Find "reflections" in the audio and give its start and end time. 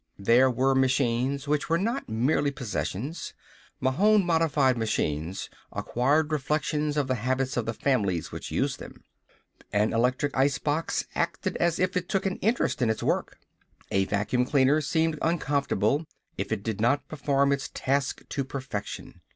6.31-6.97